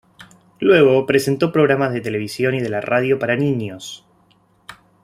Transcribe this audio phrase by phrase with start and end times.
[0.59, 4.03] Luego, presentó programas de televisión y de la radio para niños.